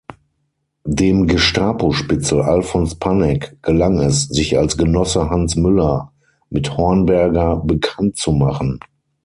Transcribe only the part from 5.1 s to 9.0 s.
Hans Müller“ mit Hornberger bekanntzumachen.